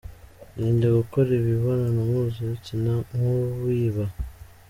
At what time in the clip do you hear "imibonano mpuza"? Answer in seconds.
1.39-2.39